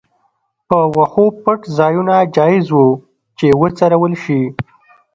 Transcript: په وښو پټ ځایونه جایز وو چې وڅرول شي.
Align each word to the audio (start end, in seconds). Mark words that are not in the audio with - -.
په 0.67 0.77
وښو 0.95 1.25
پټ 1.43 1.59
ځایونه 1.77 2.15
جایز 2.35 2.67
وو 2.73 2.87
چې 3.37 3.47
وڅرول 3.59 4.13
شي. 4.23 4.41